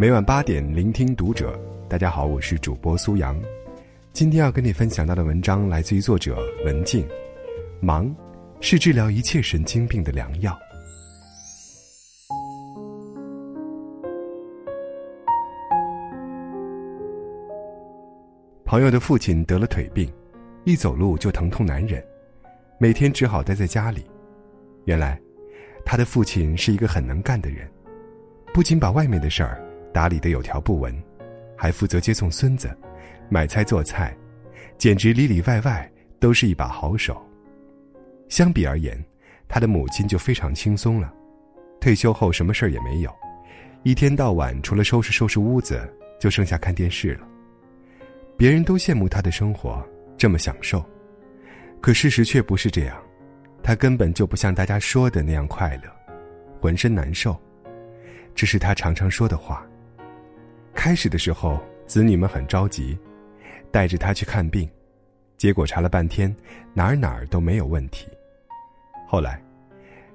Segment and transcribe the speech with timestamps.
[0.00, 1.60] 每晚八点，聆听读者。
[1.86, 3.38] 大家好，我是主播苏阳。
[4.14, 7.06] 今天要跟你分享到的文章来自于作者文静。
[7.82, 8.10] 忙，
[8.62, 10.58] 是治疗一切神经病的良药。
[18.64, 20.10] 朋友的父亲得了腿病，
[20.64, 22.02] 一走路就疼痛难忍，
[22.78, 24.06] 每天只好待在家里。
[24.86, 25.20] 原来，
[25.84, 27.70] 他的父亲是一个很能干的人，
[28.54, 29.62] 不仅把外面的事儿
[29.92, 30.94] 打理得有条不紊，
[31.56, 32.76] 还负责接送孙子、
[33.28, 34.16] 买菜做菜，
[34.78, 37.20] 简直里里外外都是一把好手。
[38.28, 39.02] 相比而言，
[39.48, 41.12] 他的母亲就非常轻松了，
[41.80, 43.12] 退休后什么事儿也没有，
[43.82, 45.80] 一天到晚除了收拾收拾屋子，
[46.20, 47.26] 就剩下看电视了。
[48.36, 49.84] 别人都羡慕他的生活
[50.16, 50.84] 这么享受，
[51.80, 52.96] 可事实却不是这样，
[53.62, 55.90] 他根本就不像大家说的那样快乐，
[56.60, 57.36] 浑身难受。
[58.34, 59.66] 这是他常常说的话。
[60.74, 62.98] 开始的时候，子女们很着急，
[63.70, 64.68] 带着他去看病，
[65.36, 66.34] 结果查了半天，
[66.72, 68.06] 哪儿哪儿都没有问题。
[69.06, 69.42] 后来，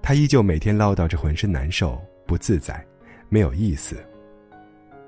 [0.00, 2.84] 他依旧每天唠叨着浑身难受、不自在、
[3.28, 3.96] 没有意思。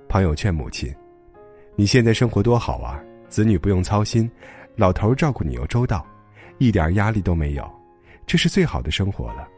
[0.09, 0.95] 朋友劝母亲。
[1.77, 4.31] 你现在生活多好啊，子女不用操心，
[4.77, 6.07] 老头照顾你又周到，
[6.59, 7.69] 一点压力都没有，
[8.27, 9.49] 这是最好的生活了，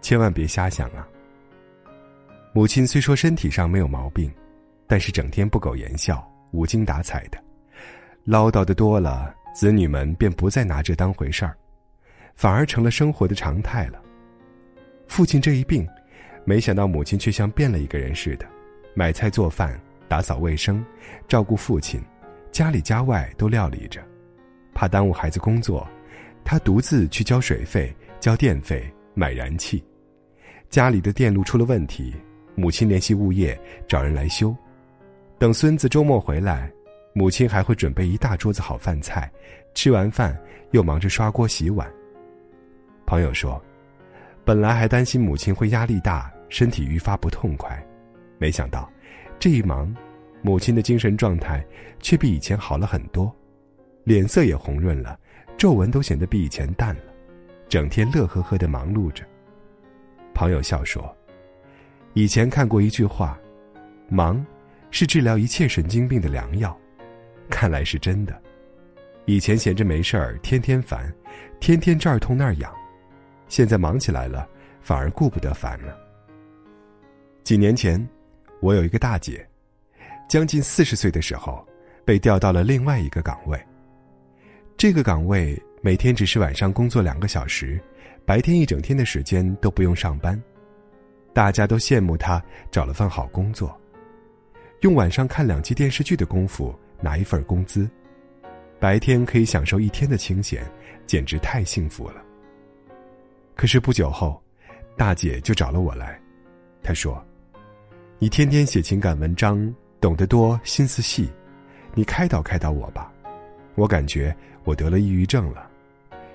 [0.00, 1.06] 千万别瞎想啊。
[2.52, 4.32] 母亲虽说身体上没有毛病，
[4.86, 7.38] 但是整天不苟言笑、无精打采的，
[8.24, 11.56] 唠叨的多了，子女们便不再拿这当回事儿，
[12.34, 14.00] 反而成了生活的常态了。
[15.08, 15.86] 父亲这一病，
[16.44, 18.46] 没想到母亲却像变了一个人似的，
[18.94, 19.78] 买菜做饭。
[20.06, 20.84] 打扫卫生，
[21.26, 22.00] 照顾父亲，
[22.52, 24.00] 家里家外都料理着，
[24.74, 25.88] 怕耽误孩子工作，
[26.44, 29.82] 他独自去交水费、交电费、买燃气。
[30.68, 32.14] 家里的电路出了问题，
[32.54, 34.54] 母亲联系物业找人来修。
[35.36, 36.70] 等孙子周末回来，
[37.12, 39.30] 母亲还会准备一大桌子好饭菜，
[39.74, 40.38] 吃完饭
[40.70, 41.90] 又忙着刷锅洗碗。
[43.04, 43.62] 朋友说，
[44.44, 47.84] 本来还担心母亲会压力大，身体愈发不痛快，
[48.38, 48.90] 没想到。
[49.38, 49.94] 这一忙，
[50.40, 51.62] 母亲的精神状态
[52.00, 53.34] 却比以前好了很多，
[54.04, 55.18] 脸色也红润了，
[55.58, 57.02] 皱纹都显得比以前淡了，
[57.68, 59.24] 整天乐呵呵的忙碌着。
[60.32, 61.14] 朋友笑说
[62.14, 63.38] ：“以前看过一句话，
[64.08, 64.44] 忙
[64.94, 66.78] 是治疗一切神经病的良药，
[67.50, 68.40] 看来是真的。
[69.24, 71.12] 以前闲着没事儿，天天烦，
[71.58, 72.72] 天天这儿痛那儿痒，
[73.48, 74.48] 现在忙起来了，
[74.80, 75.98] 反而顾不得烦了。
[77.42, 78.00] 几年前。”
[78.62, 79.44] 我有一个大姐，
[80.28, 81.66] 将近四十岁的时候，
[82.04, 83.60] 被调到了另外一个岗位。
[84.76, 87.78] 这个岗位每天只是晚上工作两个小时，
[88.24, 90.40] 白天一整天的时间都不用上班。
[91.34, 92.40] 大家都羡慕她
[92.70, 93.76] 找了份好工作，
[94.84, 97.88] 用晚上看两集电视剧的功夫拿一份工资，
[98.78, 100.62] 白天可以享受一天的清闲，
[101.06, 102.22] 简直太幸福了。
[103.54, 104.38] 可是不久后，
[104.94, 106.20] 大姐就找了我来，
[106.82, 107.24] 她说。
[108.18, 111.30] 你天天写情感文章，懂得多，心思细，
[111.94, 113.10] 你开导开导我吧。
[113.76, 115.66] 我感觉我得了抑郁症了，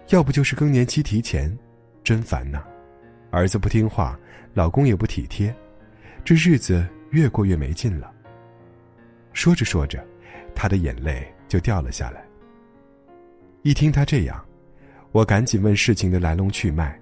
[0.08, 1.56] 要不就是更年期提前，
[2.04, 2.64] 真烦呐。
[3.30, 4.20] 儿子不听话，
[4.56, 5.54] 老公也不体贴，
[6.26, 8.12] 这日子越过越没劲了。
[9.34, 10.06] 说着说着，
[10.56, 12.26] 他的眼泪就掉了下来。
[13.62, 14.44] 一听他这样，
[15.12, 16.98] 我赶紧问事情的来龙去脉，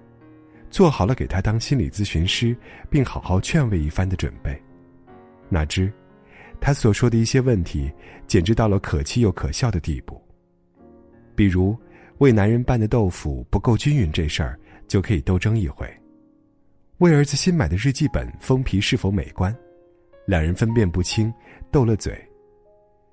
[0.70, 2.56] 做好了给他当心理咨询师，
[2.90, 4.60] 并好好劝慰一番的准备。
[5.48, 5.92] 哪知，
[6.60, 7.90] 他所说的一些问题，
[8.26, 10.20] 简直到了可气又可笑的地步。
[11.34, 11.76] 比如，
[12.18, 14.58] 为男人拌的豆腐不够均匀这事儿，
[14.88, 15.86] 就可以斗争一回；
[16.98, 19.56] 为儿子新买的日记本封皮是否美观，
[20.28, 21.32] 两人分辨不清，
[21.70, 22.14] 斗了嘴，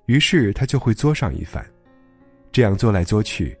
[0.04, 1.64] 于是她就会作上一番。
[2.52, 3.56] 这样作来作去，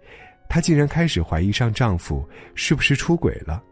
[0.46, 2.22] 她竟然开始怀疑上丈夫
[2.54, 3.64] 是不是出轨了。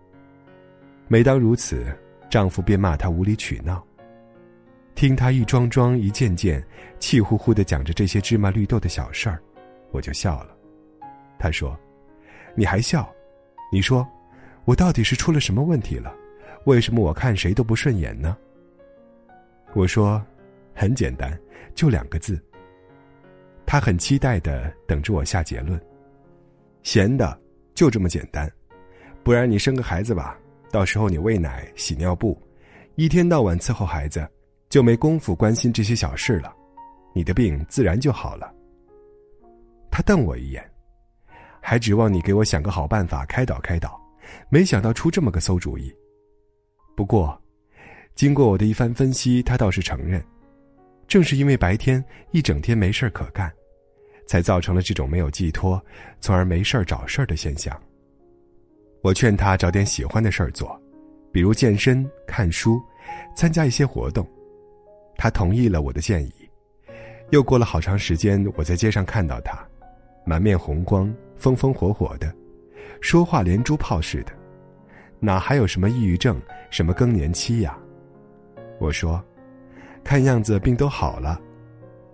[1.06, 1.94] 每当如此，
[2.30, 3.84] 丈夫便骂她无理取闹。
[4.94, 6.66] 听她一桩桩、一件件，
[6.98, 9.38] 气呼呼的讲着这些芝麻绿豆的小事儿，
[9.90, 10.56] 我就笑了。
[11.38, 11.78] 她说
[12.56, 13.06] ：“你还笑？
[13.70, 14.08] 你说，
[14.64, 16.10] 我到底是出了什么问题了？
[16.64, 18.34] 为什么我看谁都不顺眼呢？”
[19.74, 20.24] 我说
[20.74, 21.38] ：“很简单，
[21.74, 22.42] 就两个字。”
[23.66, 25.80] 他很期待的等着我下结论
[26.82, 27.38] ：“闲的，
[27.74, 28.50] 就这么简单。
[29.22, 30.38] 不然你生个孩子吧，
[30.70, 32.40] 到时候你喂奶、洗尿布，
[32.94, 34.26] 一天到晚伺候孩子。”
[34.70, 36.52] 就没工夫关心这些小事了，
[37.14, 38.52] 你的病自然就好了。
[39.88, 40.68] 他瞪我一眼，
[41.60, 44.00] 还指望你给我想个好办法开导开导，
[44.48, 45.94] 没想到出这么个馊主意。
[46.96, 47.40] 不过，
[48.14, 50.24] 经过我的一番分析，他倒是承认，
[51.08, 53.52] 正是因为白天一整天没事可干，
[54.28, 55.84] 才造成了这种没有寄托，
[56.20, 57.76] 从而没事找事儿的现象。
[59.02, 60.80] 我劝他找点喜欢的事儿做，
[61.32, 62.80] 比如健身、看书、
[63.34, 64.26] 参加一些活动。
[65.16, 66.32] 他同意了我的建议。
[67.30, 69.58] 又过了好长时间，我在街上看到他，
[70.24, 72.32] 满面红光，风风火火的，
[73.00, 74.32] 说话连珠炮似的，
[75.18, 76.40] 哪还有什么抑郁症、
[76.70, 77.76] 什么更年期呀？
[78.78, 79.22] 我说，
[80.02, 81.40] 看样子病都好了。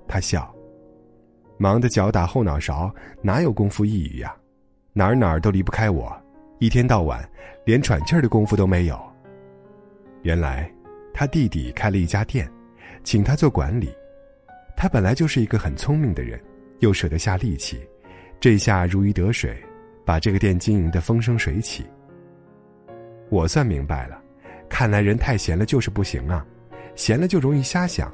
[0.07, 0.55] 他笑，
[1.57, 2.93] 忙得脚打后脑勺，
[3.23, 4.35] 哪有功夫抑郁呀？
[4.93, 6.13] 哪儿哪儿都离不开我，
[6.59, 7.29] 一天到晚
[7.65, 9.01] 连喘气儿的功夫都没有。
[10.23, 10.71] 原来，
[11.15, 12.51] 他弟弟开了一家店，
[13.05, 13.93] 请他做管理。
[14.77, 16.43] 他本来就是一个很聪明的人，
[16.81, 17.81] 又舍得下力气，
[18.41, 19.57] 这下如鱼得水，
[20.05, 21.87] 把这个店经营的风生水起。
[23.29, 24.20] 我算明白了，
[24.71, 26.47] 看来人太闲了就是不行啊，
[26.95, 28.11] 闲了就容易瞎想，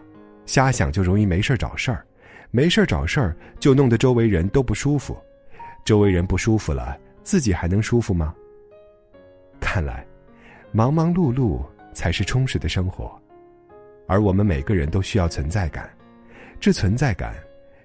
[0.47, 2.05] 瞎想就容易没事找事儿，
[2.51, 5.17] 没事找事儿就弄得周围人都不舒服，
[5.85, 8.35] 周围人不舒服了，自己还能舒服吗？
[9.61, 10.05] 看来，
[10.73, 13.17] 忙忙碌碌才是充实的生活，
[14.09, 15.89] 而我们每个人都需要存在感。
[16.59, 17.35] 这存在感，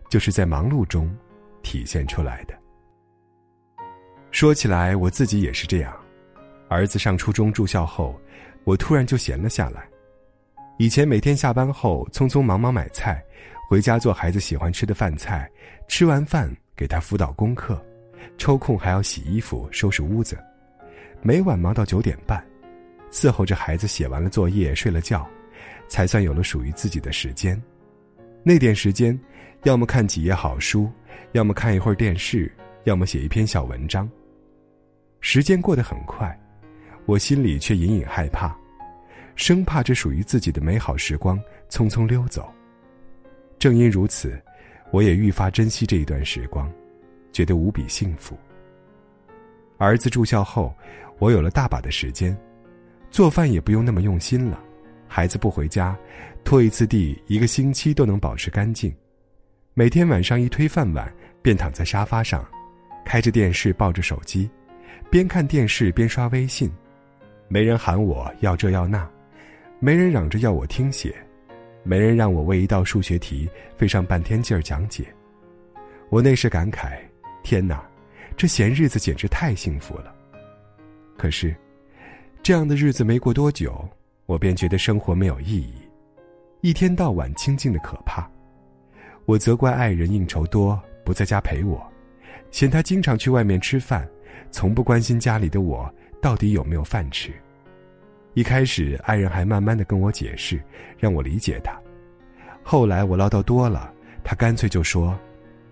[0.09, 1.13] 就是在忙碌中
[1.62, 2.53] 体现出来的。
[4.31, 5.94] 说起来，我自己也是这样。
[6.71, 8.18] 儿子上初中住校后，
[8.63, 9.85] 我突然就闲了下来。
[10.77, 13.21] 以前每天下班后匆匆忙忙买菜，
[13.68, 15.51] 回家做孩子喜欢吃的饭菜，
[15.89, 17.85] 吃完饭给他辅导功课，
[18.38, 20.41] 抽空还要洗衣服、收拾屋子，
[21.21, 22.41] 每晚忙到九点半，
[23.12, 25.27] 伺候着孩子写完了作业、睡了觉，
[25.89, 27.62] 才算有了属于自己的时间。
[28.44, 29.19] 那点时间，
[29.63, 30.89] 要么看几页好书，
[31.33, 32.50] 要么看一会儿电视，
[32.85, 34.09] 要么写一篇小文章。
[35.19, 36.35] 时间过得很快，
[37.06, 38.56] 我心里却隐隐害怕，
[39.36, 41.39] 生怕这属于自己的美好时光
[41.69, 42.51] 匆匆溜走。
[43.59, 44.42] 正因如此，
[44.92, 46.71] 我也愈发珍惜这一段时光，
[47.31, 48.38] 觉得无比幸福。
[49.77, 50.74] 儿子住校后，
[51.19, 52.38] 我有了大把的时间，
[53.09, 54.62] 做饭也不用那么用心了。
[55.07, 55.97] 孩子不回家，
[56.44, 58.95] 拖一次地一个星期都能保持干净。
[59.74, 61.12] 每天晚上一推饭碗，
[61.42, 62.45] 便躺在沙发上，
[63.04, 64.50] 开着电视，抱着手机，
[65.09, 66.71] 边看电视边刷微信。
[67.51, 69.06] 没人喊我要这要那，
[69.80, 71.13] 没人嚷着要我听写，
[71.83, 75.06] 没人让我为一道数学题费上半天劲儿讲解。
[76.09, 76.98] 我那时感慨：
[77.44, 77.83] 天哪，
[78.38, 80.15] 这闲日子简直太幸福了。
[81.18, 81.53] 可是，
[82.42, 83.86] 这样的日子没过多久。
[84.27, 85.74] 我便觉得生活没有意义，
[86.62, 88.31] 一天到晚清静的可怕。
[89.25, 91.86] 我责怪爱人应酬多，不在家陪我，
[92.50, 94.07] 嫌他经常去外面吃饭，
[94.51, 97.33] 从不关心家里的我到底有没有饭吃。
[98.33, 100.62] 一开始，爱人还慢慢的跟我解释，
[100.97, 101.77] 让我理解他。
[102.63, 103.91] 后来我唠叨多了，
[104.23, 105.19] 他干脆就说：“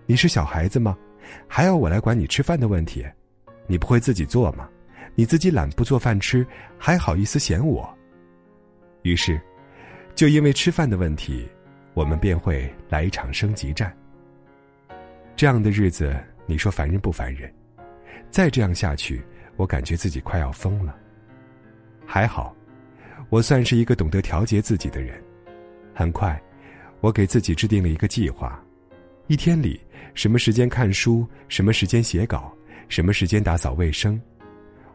[0.05, 0.97] 你是小孩子吗？
[1.47, 3.05] 还要我来管你吃饭的问题？
[3.67, 4.67] 你不会自己做吗？
[5.15, 6.45] 你自己懒不做饭吃，
[6.77, 7.87] 还好意思嫌我？”
[9.03, 9.39] 于是，
[10.15, 11.47] 就因为吃饭的问题，
[11.93, 13.95] 我们便会来一场升级战。
[15.35, 16.13] 这样的日子，
[16.45, 17.49] 你说烦人不烦人？
[18.29, 19.23] 再这样下去，
[19.59, 20.95] 我感觉自己快要疯了。
[22.05, 22.55] 还好，
[23.29, 25.21] 我算是一个懂得调节自己的人。
[25.93, 26.41] 很快，
[27.01, 28.57] 我给自己制定了一个计划：
[29.27, 29.77] 一天里
[30.13, 32.55] 什么时间看书，什么时间写稿，
[32.87, 34.19] 什么时间打扫卫生。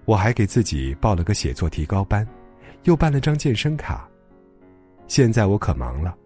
[0.07, 2.27] 我还给自己报了个写作提高班。
[2.85, 4.09] 又办了张健身卡。
[5.09, 6.17] 现在我可忙了，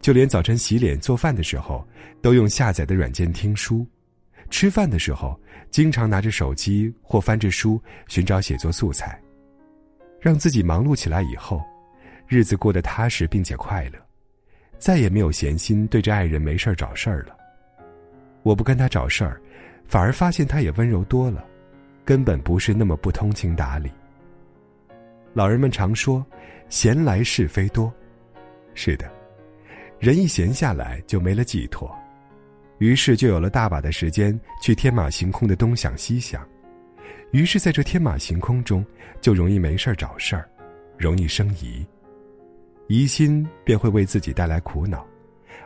[0.00, 1.86] 就连早晨洗脸做饭的时候，
[2.22, 3.86] 都用下载的软件听书；
[4.52, 5.40] 吃饭的时候，
[5.70, 9.18] 经常拿着手机或翻着书寻找写作素材。
[10.20, 11.60] 让自己忙碌起来以后，
[12.28, 13.98] 日子过得踏实并且快乐，
[14.78, 17.34] 再也没有闲心对着爱人没事儿找事儿了。
[18.42, 19.40] 我不跟他找事儿，
[19.88, 21.42] 反而发现他也温柔多了，
[22.04, 23.90] 根本不是那么不通情达理。
[25.32, 26.24] 老人们常说
[26.68, 27.90] ：“闲来是非多。”
[28.74, 29.10] 是的，
[29.98, 31.90] 人一闲下来就没了寄托，
[32.82, 36.44] 于是就有了大把的时间去天马行空的东想西想，
[37.30, 38.84] 于是在这天马行空中
[39.20, 40.50] 就容易没事儿找事儿，
[40.98, 41.86] 容易生疑，
[42.88, 45.06] 疑心便会为自己带来苦恼，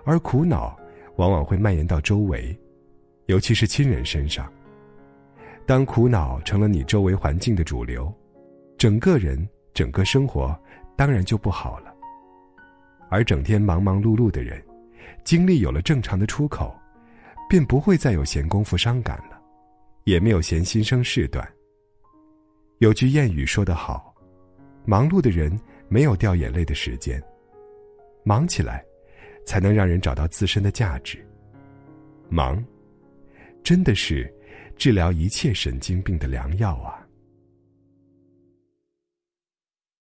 [0.04, 0.78] 而苦恼
[1.16, 2.54] 往往会蔓延到周围，
[3.28, 4.52] 尤其是亲人身上。
[5.64, 8.12] 当苦恼成了你周围环境的主流，
[8.76, 9.49] 整个人。
[9.73, 10.58] 整个生活
[10.96, 11.94] 当然就不好了，
[13.11, 14.62] 而整天忙忙碌碌的人，
[15.23, 16.75] 精力有了正常的出口，
[17.48, 19.40] 便不会再有闲工夫伤感了，
[20.04, 21.46] 也没有闲心生事端。
[22.78, 24.14] 有句谚语说得好
[24.84, 27.22] ：“忙碌的人没有掉眼泪的时间，
[28.24, 28.84] 忙起来，
[29.44, 31.24] 才能让人找到自身的价值。
[32.28, 32.62] 忙，
[33.62, 34.32] 真的是
[34.76, 37.05] 治疗一切神经病的良药啊！